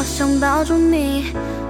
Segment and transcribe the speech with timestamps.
[0.00, 1.26] 好想抱住你，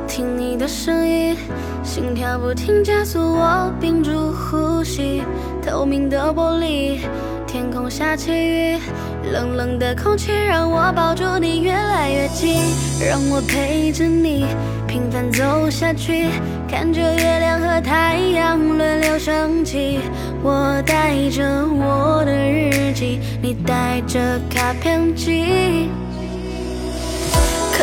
[0.06, 1.36] 听你的声音，
[1.82, 5.24] 心跳不停加速，我屏住呼吸。
[5.60, 7.00] 透明的玻璃，
[7.44, 8.78] 天空下起雨，
[9.32, 12.54] 冷冷的空气让我抱住你越来越近，
[13.04, 14.46] 让我陪着你
[14.86, 16.28] 平凡走下去，
[16.68, 19.98] 看着月亮和太阳轮流升起。
[20.44, 25.88] 我带着我的日记，你带着卡片机。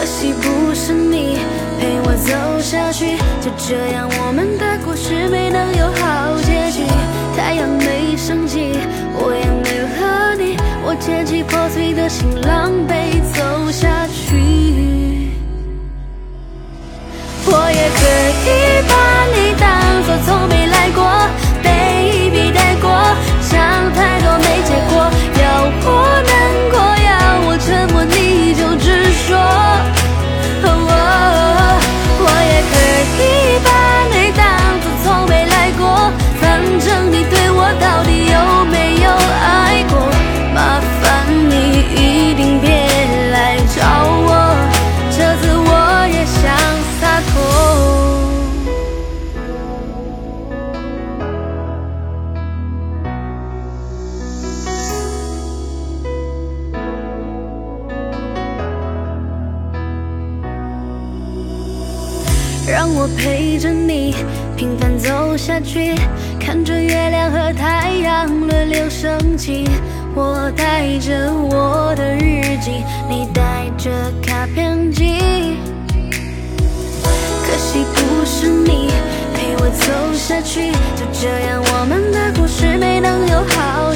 [0.07, 1.37] 可惜不是你
[1.77, 6.81] 陪我走下去，就这样我们的故事没能有好结局。
[7.35, 8.71] 太阳没升起，
[9.13, 14.26] 我也没和你，我捡起破碎的心，狼狈走下去。
[62.95, 64.15] 我陪着你
[64.55, 65.93] 平凡走下去，
[66.39, 69.65] 看着月亮和太阳轮流升起。
[70.15, 73.89] 我带着我的日记，你带着
[74.21, 75.19] 卡片机。
[77.45, 78.89] 可惜不是你
[79.35, 83.86] 陪我走下去，就这样我们的故事没能有好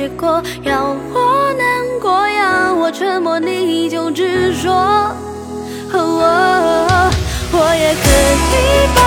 [0.00, 4.72] 结果，要我难过，要我沉默，你就直说。
[5.92, 7.10] 哦，
[7.52, 8.99] 我也可以。